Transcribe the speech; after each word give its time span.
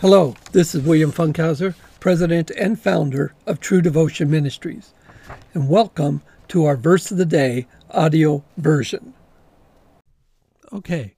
Hello, 0.00 0.36
this 0.52 0.76
is 0.76 0.84
William 0.84 1.10
Funkhauser, 1.10 1.74
President 1.98 2.52
and 2.52 2.80
founder 2.80 3.34
of 3.48 3.58
True 3.58 3.82
Devotion 3.82 4.30
Ministries, 4.30 4.94
and 5.54 5.68
welcome 5.68 6.22
to 6.46 6.66
our 6.66 6.76
Verse 6.76 7.10
of 7.10 7.16
the 7.18 7.26
Day 7.26 7.66
audio 7.90 8.44
version. 8.56 9.12
Okay, 10.72 11.16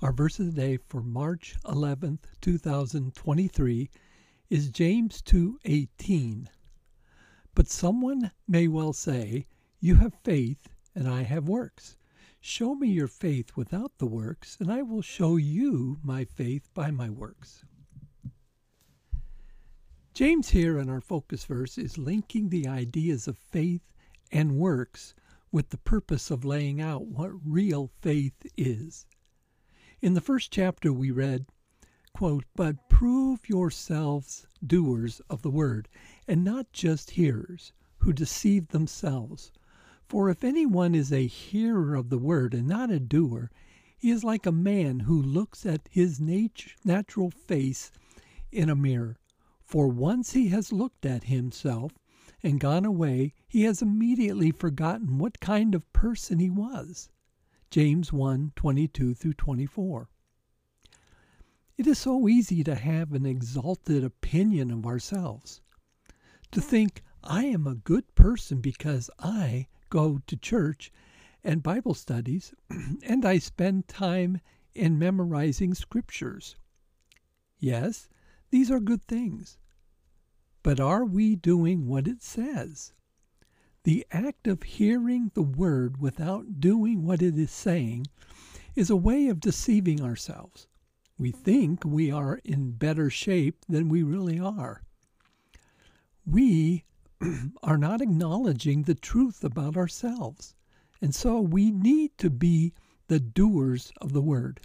our 0.00 0.12
verse 0.12 0.38
of 0.38 0.46
the 0.46 0.52
day 0.52 0.78
for 0.86 1.02
March 1.02 1.56
11th, 1.64 2.20
2023 2.40 3.90
is 4.48 4.68
James 4.68 5.20
2:18. 5.20 6.48
But 7.52 7.68
someone 7.68 8.30
may 8.46 8.68
well 8.68 8.92
say, 8.92 9.48
you 9.80 9.96
have 9.96 10.14
faith 10.22 10.68
and 10.94 11.08
I 11.08 11.24
have 11.24 11.48
works. 11.48 11.96
Show 12.38 12.76
me 12.76 12.86
your 12.90 13.08
faith 13.08 13.56
without 13.56 13.98
the 13.98 14.06
works, 14.06 14.56
and 14.60 14.70
I 14.70 14.82
will 14.82 15.02
show 15.02 15.34
you 15.34 15.98
my 16.04 16.24
faith 16.24 16.68
by 16.74 16.92
my 16.92 17.10
works. 17.10 17.64
James 20.14 20.50
here 20.50 20.78
in 20.78 20.88
our 20.88 21.00
focus 21.00 21.44
verse 21.44 21.76
is 21.76 21.98
linking 21.98 22.48
the 22.48 22.68
ideas 22.68 23.26
of 23.26 23.36
faith 23.36 23.92
and 24.30 24.56
works 24.56 25.12
with 25.50 25.70
the 25.70 25.78
purpose 25.78 26.30
of 26.30 26.44
laying 26.44 26.80
out 26.80 27.04
what 27.04 27.32
real 27.44 27.90
faith 28.00 28.46
is. 28.56 29.06
In 30.00 30.14
the 30.14 30.20
first 30.20 30.52
chapter 30.52 30.92
we 30.92 31.10
read, 31.10 31.46
quote, 32.12 32.44
But 32.54 32.88
prove 32.88 33.48
yourselves 33.48 34.46
doers 34.64 35.20
of 35.28 35.42
the 35.42 35.50
word, 35.50 35.88
and 36.28 36.44
not 36.44 36.72
just 36.72 37.10
hearers, 37.10 37.72
who 37.98 38.12
deceive 38.12 38.68
themselves. 38.68 39.50
For 40.08 40.30
if 40.30 40.44
anyone 40.44 40.94
is 40.94 41.12
a 41.12 41.26
hearer 41.26 41.96
of 41.96 42.10
the 42.10 42.18
word 42.18 42.54
and 42.54 42.68
not 42.68 42.88
a 42.88 43.00
doer, 43.00 43.50
he 43.96 44.12
is 44.12 44.22
like 44.22 44.46
a 44.46 44.52
man 44.52 45.00
who 45.00 45.20
looks 45.20 45.66
at 45.66 45.88
his 45.90 46.20
nat- 46.20 46.66
natural 46.84 47.32
face 47.32 47.90
in 48.52 48.70
a 48.70 48.76
mirror. 48.76 49.18
For 49.74 49.88
once 49.88 50.34
he 50.34 50.50
has 50.50 50.70
looked 50.70 51.04
at 51.04 51.24
himself 51.24 51.98
and 52.44 52.60
gone 52.60 52.84
away, 52.84 53.34
he 53.48 53.62
has 53.62 53.82
immediately 53.82 54.52
forgotten 54.52 55.18
what 55.18 55.40
kind 55.40 55.74
of 55.74 55.92
person 55.92 56.38
he 56.38 56.48
was. 56.48 57.10
James 57.72 58.12
1 58.12 58.52
22 58.54 59.14
through 59.14 59.32
24. 59.32 60.08
It 61.76 61.88
is 61.88 61.98
so 61.98 62.28
easy 62.28 62.62
to 62.62 62.76
have 62.76 63.12
an 63.14 63.26
exalted 63.26 64.04
opinion 64.04 64.70
of 64.70 64.86
ourselves, 64.86 65.60
to 66.52 66.60
think 66.60 67.02
I 67.24 67.46
am 67.46 67.66
a 67.66 67.74
good 67.74 68.14
person 68.14 68.60
because 68.60 69.10
I 69.18 69.66
go 69.90 70.20
to 70.28 70.36
church 70.36 70.92
and 71.42 71.64
Bible 71.64 71.94
studies 71.94 72.54
and 73.02 73.24
I 73.24 73.38
spend 73.38 73.88
time 73.88 74.40
in 74.72 75.00
memorizing 75.00 75.74
scriptures. 75.74 76.54
Yes, 77.58 78.08
these 78.50 78.70
are 78.70 78.78
good 78.78 79.02
things. 79.02 79.58
But 80.64 80.80
are 80.80 81.04
we 81.04 81.36
doing 81.36 81.86
what 81.86 82.08
it 82.08 82.22
says? 82.22 82.94
The 83.82 84.06
act 84.10 84.46
of 84.46 84.62
hearing 84.62 85.30
the 85.34 85.42
word 85.42 86.00
without 86.00 86.58
doing 86.58 87.04
what 87.04 87.20
it 87.20 87.38
is 87.38 87.50
saying 87.50 88.06
is 88.74 88.88
a 88.88 88.96
way 88.96 89.28
of 89.28 89.40
deceiving 89.40 90.00
ourselves. 90.00 90.66
We 91.18 91.32
think 91.32 91.84
we 91.84 92.10
are 92.10 92.40
in 92.44 92.72
better 92.72 93.10
shape 93.10 93.66
than 93.68 93.90
we 93.90 94.02
really 94.02 94.40
are. 94.40 94.82
We 96.24 96.84
are 97.62 97.76
not 97.76 98.00
acknowledging 98.00 98.84
the 98.84 98.94
truth 98.94 99.44
about 99.44 99.76
ourselves, 99.76 100.54
and 101.02 101.14
so 101.14 101.42
we 101.42 101.70
need 101.70 102.16
to 102.16 102.30
be 102.30 102.72
the 103.08 103.20
doers 103.20 103.92
of 104.00 104.14
the 104.14 104.22
word. 104.22 104.62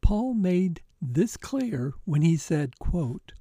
Paul 0.00 0.32
made 0.32 0.80
this 1.02 1.36
clear 1.36 1.92
when 2.06 2.22
he 2.22 2.38
said, 2.38 2.78
quote, 2.78 3.32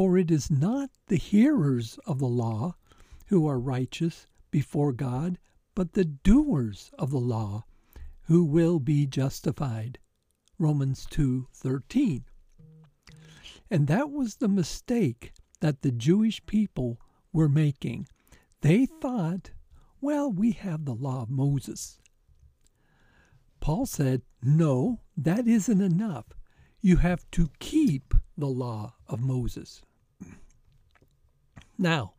For 0.00 0.16
it 0.16 0.30
is 0.30 0.50
not 0.50 0.88
the 1.08 1.18
hearers 1.18 1.98
of 2.06 2.20
the 2.20 2.26
law 2.26 2.74
who 3.26 3.46
are 3.46 3.60
righteous 3.60 4.26
before 4.50 4.94
God, 4.94 5.38
but 5.74 5.92
the 5.92 6.06
doers 6.06 6.90
of 6.98 7.10
the 7.10 7.20
law 7.20 7.66
who 8.22 8.42
will 8.42 8.80
be 8.80 9.04
justified. 9.04 9.98
Romans 10.58 11.06
2:13. 11.10 12.24
And 13.70 13.88
that 13.88 14.10
was 14.10 14.36
the 14.36 14.48
mistake 14.48 15.34
that 15.60 15.82
the 15.82 15.92
Jewish 15.92 16.46
people 16.46 16.98
were 17.30 17.50
making. 17.50 18.08
They 18.62 18.86
thought, 18.86 19.50
well, 20.00 20.32
we 20.32 20.52
have 20.52 20.86
the 20.86 20.94
law 20.94 21.24
of 21.24 21.28
Moses. 21.28 22.00
Paul 23.60 23.84
said, 23.84 24.22
no, 24.42 25.02
that 25.14 25.46
isn't 25.46 25.82
enough. 25.82 26.24
You 26.80 26.96
have 26.96 27.30
to 27.32 27.50
keep 27.58 28.14
the 28.34 28.48
law 28.48 28.94
of 29.06 29.20
Moses. 29.20 29.82
Now, 31.82 32.12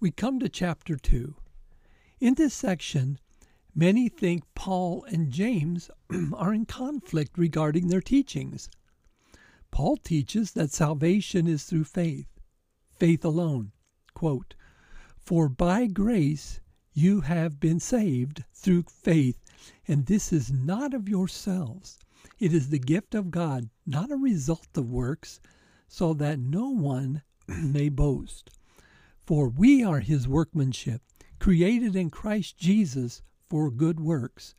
we 0.00 0.10
come 0.10 0.40
to 0.40 0.48
chapter 0.48 0.96
2. 0.96 1.34
In 2.18 2.32
this 2.32 2.54
section, 2.54 3.18
many 3.74 4.08
think 4.08 4.44
Paul 4.54 5.04
and 5.04 5.30
James 5.30 5.90
are 6.32 6.54
in 6.54 6.64
conflict 6.64 7.36
regarding 7.36 7.88
their 7.88 8.00
teachings. 8.00 8.70
Paul 9.70 9.98
teaches 9.98 10.52
that 10.52 10.70
salvation 10.70 11.46
is 11.46 11.64
through 11.64 11.84
faith, 11.84 12.40
faith 12.94 13.22
alone. 13.22 13.72
Quote, 14.14 14.54
For 15.18 15.50
by 15.50 15.86
grace 15.86 16.60
you 16.94 17.20
have 17.20 17.60
been 17.60 17.80
saved 17.80 18.44
through 18.54 18.84
faith, 18.84 19.44
and 19.86 20.06
this 20.06 20.32
is 20.32 20.50
not 20.50 20.94
of 20.94 21.06
yourselves. 21.06 21.98
It 22.38 22.54
is 22.54 22.70
the 22.70 22.78
gift 22.78 23.14
of 23.14 23.30
God, 23.30 23.68
not 23.84 24.10
a 24.10 24.16
result 24.16 24.68
of 24.74 24.88
works, 24.88 25.38
so 25.86 26.14
that 26.14 26.38
no 26.38 26.70
one 26.70 27.20
may 27.46 27.90
boast. 27.90 28.48
For 29.30 29.48
we 29.48 29.84
are 29.84 30.00
his 30.00 30.26
workmanship, 30.26 31.02
created 31.38 31.94
in 31.94 32.10
Christ 32.10 32.58
Jesus 32.58 33.22
for 33.48 33.70
good 33.70 34.00
works, 34.00 34.56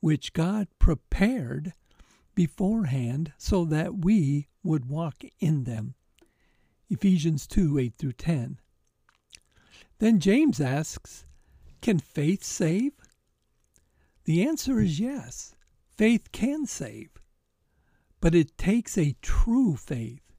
which 0.00 0.34
God 0.34 0.68
prepared 0.78 1.72
beforehand 2.34 3.32
so 3.38 3.64
that 3.64 4.04
we 4.04 4.48
would 4.62 4.84
walk 4.84 5.24
in 5.40 5.64
them. 5.64 5.94
Ephesians 6.90 7.46
2 7.46 7.78
8 7.78 7.94
through 7.96 8.12
10. 8.12 8.60
Then 9.98 10.20
James 10.20 10.60
asks, 10.60 11.24
Can 11.80 11.98
faith 11.98 12.44
save? 12.44 12.92
The 14.24 14.46
answer 14.46 14.78
is 14.78 15.00
yes. 15.00 15.54
Faith 15.96 16.32
can 16.32 16.66
save, 16.66 17.12
but 18.20 18.34
it 18.34 18.58
takes 18.58 18.98
a 18.98 19.16
true 19.22 19.74
faith. 19.74 20.31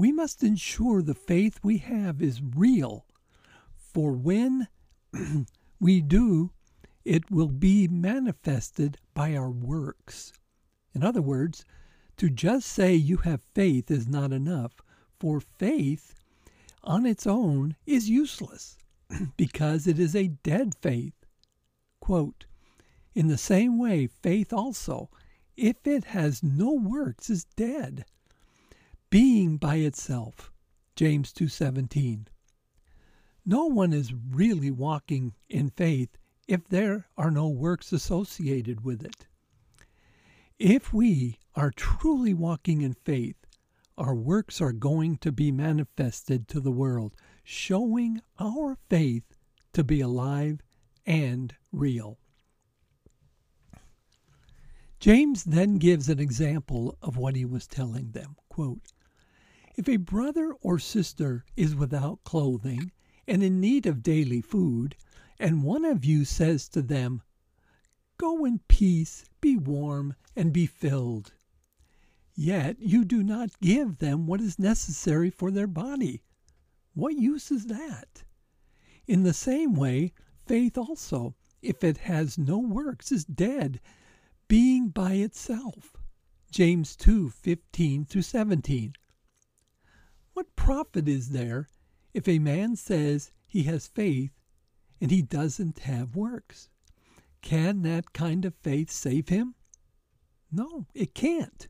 We 0.00 0.12
must 0.12 0.42
ensure 0.42 1.02
the 1.02 1.12
faith 1.12 1.60
we 1.62 1.76
have 1.76 2.22
is 2.22 2.40
real, 2.40 3.04
for 3.76 4.12
when 4.12 4.66
we 5.78 6.00
do, 6.00 6.52
it 7.04 7.30
will 7.30 7.50
be 7.50 7.86
manifested 7.86 8.96
by 9.12 9.36
our 9.36 9.50
works. 9.50 10.32
In 10.94 11.04
other 11.04 11.20
words, 11.20 11.66
to 12.16 12.30
just 12.30 12.66
say 12.68 12.94
you 12.94 13.18
have 13.18 13.42
faith 13.42 13.90
is 13.90 14.08
not 14.08 14.32
enough, 14.32 14.72
for 15.18 15.38
faith 15.38 16.14
on 16.82 17.04
its 17.04 17.26
own 17.26 17.76
is 17.84 18.08
useless 18.08 18.78
because 19.36 19.86
it 19.86 19.98
is 19.98 20.16
a 20.16 20.28
dead 20.28 20.72
faith. 20.80 21.26
Quote, 22.00 22.46
in 23.14 23.28
the 23.28 23.36
same 23.36 23.78
way, 23.78 24.06
faith 24.06 24.50
also, 24.50 25.10
if 25.58 25.86
it 25.86 26.04
has 26.04 26.42
no 26.42 26.72
works, 26.72 27.28
is 27.28 27.44
dead, 27.54 28.06
being 29.10 29.56
by 29.56 29.76
itself. 29.76 30.52
James 30.94 31.32
2:17. 31.32 32.28
No 33.44 33.66
one 33.66 33.92
is 33.92 34.14
really 34.14 34.70
walking 34.70 35.34
in 35.48 35.70
faith 35.70 36.16
if 36.46 36.68
there 36.68 37.08
are 37.16 37.30
no 37.30 37.48
works 37.48 37.92
associated 37.92 38.84
with 38.84 39.04
it. 39.04 39.26
If 40.58 40.92
we 40.92 41.38
are 41.54 41.70
truly 41.70 42.34
walking 42.34 42.82
in 42.82 42.94
faith, 42.94 43.46
our 43.98 44.14
works 44.14 44.60
are 44.60 44.72
going 44.72 45.16
to 45.18 45.32
be 45.32 45.50
manifested 45.50 46.46
to 46.48 46.60
the 46.60 46.70
world, 46.70 47.14
showing 47.42 48.20
our 48.38 48.78
faith 48.88 49.24
to 49.72 49.82
be 49.82 50.00
alive 50.00 50.60
and 51.04 51.54
real. 51.72 52.18
James 55.00 55.44
then 55.44 55.78
gives 55.78 56.08
an 56.08 56.20
example 56.20 56.96
of 57.00 57.16
what 57.16 57.34
he 57.34 57.44
was 57.44 57.66
telling 57.66 58.10
them. 58.12 58.36
Quote, 58.48 58.92
if 59.80 59.88
a 59.88 59.96
brother 59.96 60.52
or 60.60 60.78
sister 60.78 61.42
is 61.56 61.74
without 61.74 62.22
clothing 62.22 62.92
and 63.26 63.42
in 63.42 63.58
need 63.58 63.86
of 63.86 64.02
daily 64.02 64.42
food, 64.42 64.94
and 65.38 65.62
one 65.62 65.86
of 65.86 66.04
you 66.04 66.22
says 66.22 66.68
to 66.68 66.82
them, 66.82 67.22
Go 68.18 68.44
in 68.44 68.58
peace, 68.68 69.24
be 69.40 69.56
warm, 69.56 70.14
and 70.36 70.52
be 70.52 70.66
filled, 70.66 71.32
yet 72.34 72.78
you 72.78 73.06
do 73.06 73.22
not 73.22 73.58
give 73.60 73.96
them 73.96 74.26
what 74.26 74.42
is 74.42 74.58
necessary 74.58 75.30
for 75.30 75.50
their 75.50 75.66
body, 75.66 76.20
what 76.92 77.16
use 77.16 77.50
is 77.50 77.64
that? 77.68 78.24
In 79.06 79.22
the 79.22 79.32
same 79.32 79.72
way, 79.72 80.12
faith 80.44 80.76
also, 80.76 81.34
if 81.62 81.82
it 81.82 81.96
has 81.96 82.36
no 82.36 82.58
works, 82.58 83.10
is 83.10 83.24
dead, 83.24 83.80
being 84.46 84.90
by 84.90 85.14
itself. 85.14 85.96
James 86.50 86.96
2 86.96 87.30
15 87.30 88.06
17. 88.06 88.92
Profit 90.72 91.08
is 91.08 91.30
there 91.30 91.66
if 92.14 92.28
a 92.28 92.38
man 92.38 92.76
says 92.76 93.32
he 93.48 93.64
has 93.64 93.88
faith 93.88 94.30
and 95.00 95.10
he 95.10 95.20
doesn't 95.20 95.80
have 95.80 96.14
works? 96.14 96.68
Can 97.42 97.82
that 97.82 98.12
kind 98.12 98.44
of 98.44 98.54
faith 98.54 98.88
save 98.88 99.30
him? 99.30 99.56
No, 100.52 100.86
it 100.94 101.12
can't. 101.12 101.66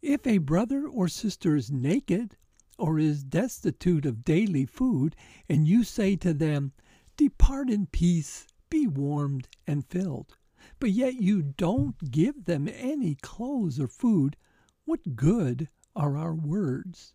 If 0.00 0.26
a 0.26 0.38
brother 0.38 0.88
or 0.88 1.08
sister 1.08 1.54
is 1.54 1.70
naked 1.70 2.38
or 2.78 2.98
is 2.98 3.22
destitute 3.24 4.06
of 4.06 4.24
daily 4.24 4.64
food, 4.64 5.14
and 5.46 5.68
you 5.68 5.84
say 5.84 6.16
to 6.16 6.32
them, 6.32 6.72
Depart 7.18 7.68
in 7.68 7.88
peace, 7.88 8.46
be 8.70 8.86
warmed 8.86 9.48
and 9.66 9.84
filled, 9.84 10.38
but 10.80 10.92
yet 10.92 11.20
you 11.20 11.42
don't 11.42 12.10
give 12.10 12.46
them 12.46 12.68
any 12.72 13.16
clothes 13.16 13.78
or 13.78 13.86
food, 13.86 14.34
what 14.86 15.14
good 15.14 15.68
are 15.94 16.16
our 16.16 16.34
words? 16.34 17.12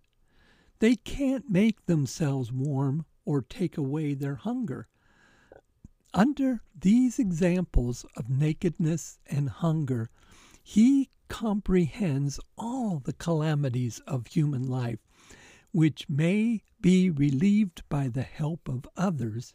They 0.84 0.98
can't 0.98 1.50
make 1.50 1.86
themselves 1.86 2.52
warm 2.52 3.06
or 3.24 3.42
take 3.42 3.78
away 3.78 4.16
their 4.16 4.36
hunger. 4.36 4.90
Under 6.14 6.62
these 6.78 7.20
examples 7.20 8.06
of 8.18 8.30
nakedness 8.30 9.18
and 9.26 9.48
hunger, 9.48 10.10
he 10.62 11.10
comprehends 11.30 12.38
all 12.58 13.00
the 13.00 13.14
calamities 13.14 14.00
of 14.00 14.28
human 14.28 14.68
life, 14.68 15.00
which 15.72 16.10
may 16.10 16.64
be 16.82 17.10
relieved 17.10 17.88
by 17.88 18.10
the 18.10 18.24
help 18.24 18.68
of 18.68 18.86
others, 18.98 19.54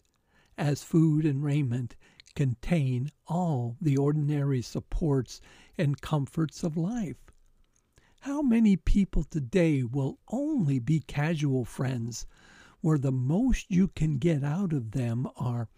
as 0.57 0.83
food 0.83 1.27
and 1.27 1.45
raiment 1.45 1.95
contain 2.37 3.11
all 3.27 3.77
the 3.83 3.99
ordinary 3.99 4.63
supports 4.63 5.43
and 5.77 6.01
comforts 6.01 6.63
of 6.65 6.79
life. 6.79 7.28
How 8.21 8.43
many 8.43 8.77
people 8.77 9.23
today 9.23 9.85
will 9.85 10.19
only 10.29 10.79
be 10.81 11.01
casual 11.01 11.65
friends, 11.65 12.27
where 12.81 12.99
the 12.99 13.13
most 13.13 13.71
you 13.71 13.89
can 13.89 14.19
get 14.19 14.43
out 14.43 14.73
of 14.73 14.91
them 14.91 15.29
are, 15.37 15.69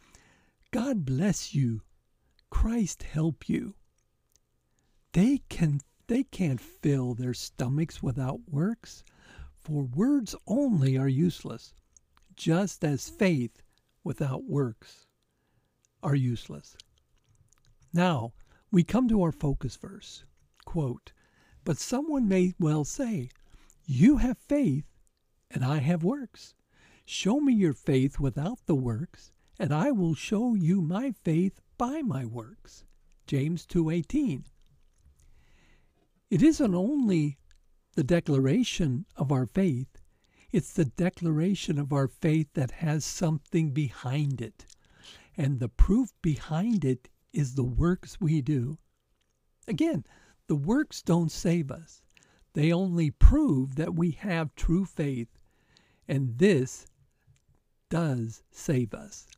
God 0.70 1.04
bless 1.04 1.54
you, 1.54 1.82
Christ 2.48 3.02
help 3.02 3.48
you. 3.48 3.74
They 5.12 5.42
can 5.48 5.80
they 6.06 6.24
can't 6.24 6.60
fill 6.60 7.14
their 7.14 7.34
stomachs 7.34 8.02
without 8.02 8.40
works, 8.48 9.04
for 9.54 9.84
words 9.84 10.34
only 10.46 10.96
are 10.96 11.08
useless, 11.08 11.74
just 12.34 12.84
as 12.84 13.08
faith 13.08 13.62
without 14.02 14.44
works 14.44 15.06
are 16.02 16.14
useless. 16.14 16.76
Now, 17.92 18.32
we 18.72 18.82
come 18.82 19.08
to 19.08 19.22
our 19.22 19.30
focus 19.30 19.76
verse. 19.76 20.24
Quote, 20.64 21.12
but 21.70 21.78
someone 21.78 22.26
may 22.26 22.52
well 22.58 22.82
say, 22.82 23.28
You 23.86 24.16
have 24.16 24.38
faith, 24.38 24.86
and 25.52 25.64
I 25.64 25.78
have 25.78 26.02
works. 26.02 26.52
Show 27.04 27.38
me 27.38 27.52
your 27.52 27.74
faith 27.74 28.18
without 28.18 28.66
the 28.66 28.74
works, 28.74 29.30
and 29.56 29.72
I 29.72 29.92
will 29.92 30.16
show 30.16 30.56
you 30.56 30.82
my 30.82 31.12
faith 31.22 31.60
by 31.78 32.02
my 32.02 32.24
works. 32.24 32.84
James 33.28 33.66
2:18. 33.66 34.46
It 36.28 36.42
isn't 36.42 36.74
only 36.74 37.38
the 37.94 38.02
declaration 38.02 39.06
of 39.14 39.30
our 39.30 39.46
faith, 39.46 40.02
it's 40.50 40.72
the 40.72 40.86
declaration 40.86 41.78
of 41.78 41.92
our 41.92 42.08
faith 42.08 42.48
that 42.54 42.82
has 42.82 43.04
something 43.04 43.70
behind 43.70 44.40
it. 44.40 44.66
And 45.36 45.60
the 45.60 45.68
proof 45.68 46.12
behind 46.20 46.84
it 46.84 47.08
is 47.32 47.54
the 47.54 47.62
works 47.62 48.20
we 48.20 48.42
do. 48.42 48.78
Again, 49.68 50.04
the 50.50 50.56
works 50.56 51.00
don't 51.00 51.30
save 51.30 51.70
us, 51.70 52.02
they 52.54 52.72
only 52.72 53.08
prove 53.08 53.76
that 53.76 53.94
we 53.94 54.10
have 54.10 54.52
true 54.56 54.84
faith, 54.84 55.38
and 56.08 56.38
this 56.38 56.88
does 57.88 58.42
save 58.50 58.92
us. 58.92 59.28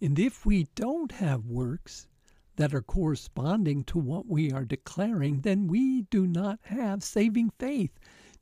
And 0.00 0.18
if 0.18 0.44
we 0.44 0.64
don't 0.74 1.12
have 1.12 1.46
works, 1.46 2.08
that 2.56 2.74
are 2.74 2.82
corresponding 2.82 3.84
to 3.84 3.96
what 3.96 4.26
we 4.26 4.50
are 4.50 4.64
declaring, 4.64 5.42
then 5.42 5.68
we 5.68 6.02
do 6.02 6.26
not 6.26 6.58
have 6.62 7.04
saving 7.04 7.50
faith, 7.60 7.96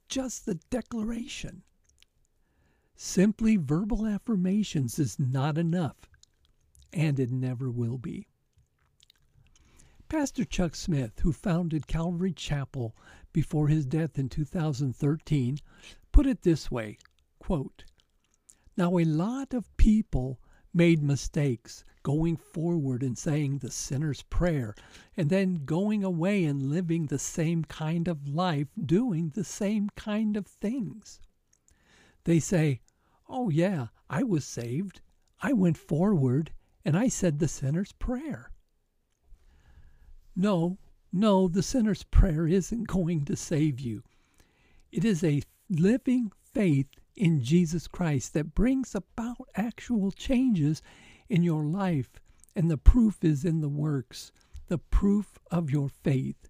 just 0.08 0.46
the 0.46 0.54
declaration. 0.70 1.64
Simply 2.96 3.58
verbal 3.58 4.06
affirmations 4.06 4.98
is 4.98 5.18
not 5.18 5.58
enough, 5.58 6.08
and 6.94 7.20
it 7.20 7.30
never 7.30 7.70
will 7.70 7.98
be. 7.98 8.31
Pastor 10.12 10.44
Chuck 10.44 10.76
Smith, 10.76 11.20
who 11.20 11.32
founded 11.32 11.86
Calvary 11.86 12.34
Chapel 12.34 12.94
before 13.32 13.68
his 13.68 13.86
death 13.86 14.18
in 14.18 14.28
2013, 14.28 15.56
put 16.12 16.26
it 16.26 16.42
this 16.42 16.70
way 16.70 16.98
quote, 17.38 17.86
Now, 18.76 18.98
a 18.98 19.06
lot 19.06 19.54
of 19.54 19.74
people 19.78 20.38
made 20.74 21.02
mistakes 21.02 21.82
going 22.02 22.36
forward 22.36 23.02
and 23.02 23.16
saying 23.16 23.60
the 23.60 23.70
sinner's 23.70 24.22
prayer, 24.24 24.74
and 25.16 25.30
then 25.30 25.64
going 25.64 26.04
away 26.04 26.44
and 26.44 26.68
living 26.68 27.06
the 27.06 27.18
same 27.18 27.64
kind 27.64 28.06
of 28.06 28.28
life, 28.28 28.68
doing 28.84 29.30
the 29.30 29.44
same 29.44 29.88
kind 29.96 30.36
of 30.36 30.46
things. 30.46 31.20
They 32.24 32.38
say, 32.38 32.82
Oh, 33.30 33.48
yeah, 33.48 33.86
I 34.10 34.24
was 34.24 34.44
saved. 34.44 35.00
I 35.40 35.54
went 35.54 35.78
forward 35.78 36.52
and 36.84 36.98
I 36.98 37.08
said 37.08 37.38
the 37.38 37.48
sinner's 37.48 37.92
prayer. 37.92 38.51
No, 40.34 40.78
no, 41.12 41.48
the 41.48 41.62
sinner's 41.62 42.02
prayer 42.04 42.46
isn't 42.46 42.88
going 42.88 43.24
to 43.26 43.36
save 43.36 43.80
you. 43.80 44.02
It 44.90 45.04
is 45.04 45.22
a 45.22 45.42
living 45.68 46.32
faith 46.52 46.88
in 47.16 47.42
Jesus 47.42 47.86
Christ 47.86 48.34
that 48.34 48.54
brings 48.54 48.94
about 48.94 49.48
actual 49.54 50.10
changes 50.10 50.82
in 51.28 51.42
your 51.42 51.64
life. 51.64 52.20
And 52.54 52.70
the 52.70 52.78
proof 52.78 53.24
is 53.24 53.44
in 53.44 53.60
the 53.60 53.68
works, 53.68 54.32
the 54.68 54.78
proof 54.78 55.38
of 55.50 55.70
your 55.70 55.88
faith. 55.88 56.48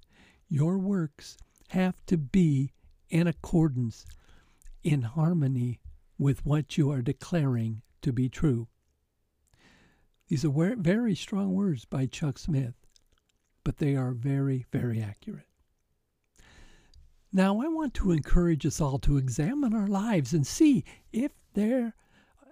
Your 0.49 0.79
works 0.79 1.37
have 1.69 2.05
to 2.06 2.17
be 2.19 2.73
in 3.08 3.26
accordance, 3.26 4.05
in 4.82 5.02
harmony 5.02 5.81
with 6.19 6.44
what 6.44 6.76
you 6.76 6.90
are 6.90 7.02
declaring 7.02 7.82
to 8.02 8.12
be 8.12 8.29
true. 8.29 8.69
These 10.29 10.44
are 10.44 10.76
very 10.76 11.14
strong 11.14 11.52
words 11.52 11.84
by 11.84 12.06
Chuck 12.06 12.38
Smith, 12.38 12.75
but 13.64 13.79
they 13.79 13.97
are 13.97 14.12
very, 14.12 14.67
very 14.73 15.00
accurate. 15.00 15.47
Now, 17.32 17.61
I 17.61 17.69
want 17.69 17.94
to 17.94 18.11
encourage 18.11 18.67
us 18.67 18.81
all 18.81 18.99
to 19.00 19.17
examine 19.17 19.75
our 19.75 19.86
lives 19.86 20.34
and 20.34 20.46
see 20.46 20.84
if 21.13 21.32
there 21.55 21.94